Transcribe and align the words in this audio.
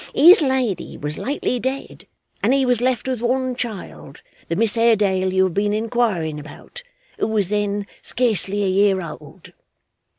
His 0.15 0.41
lady 0.41 0.97
was 0.97 1.19
lately 1.19 1.59
dead, 1.59 2.07
and 2.41 2.55
he 2.55 2.65
was 2.65 2.81
left 2.81 3.07
with 3.07 3.21
one 3.21 3.53
child 3.55 4.23
the 4.47 4.55
Miss 4.55 4.73
Haredale 4.73 5.31
you 5.31 5.43
have 5.43 5.53
been 5.53 5.73
inquiring 5.73 6.39
about 6.39 6.81
who 7.19 7.27
was 7.27 7.49
then 7.49 7.85
scarcely 8.01 8.63
a 8.63 8.67
year 8.67 8.99
old. 8.99 9.53